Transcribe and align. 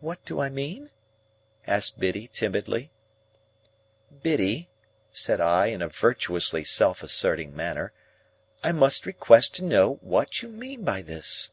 "What 0.00 0.24
do 0.24 0.40
I 0.40 0.48
mean?" 0.48 0.88
asked 1.66 2.00
Biddy, 2.00 2.26
timidly. 2.28 2.90
"Biddy," 4.22 4.70
said 5.10 5.38
I, 5.38 5.66
in 5.66 5.82
a 5.82 5.88
virtuously 5.90 6.64
self 6.64 7.02
asserting 7.02 7.54
manner, 7.54 7.92
"I 8.64 8.72
must 8.72 9.04
request 9.04 9.54
to 9.56 9.64
know 9.64 9.96
what 9.96 10.40
you 10.40 10.48
mean 10.48 10.82
by 10.82 11.02
this?" 11.02 11.52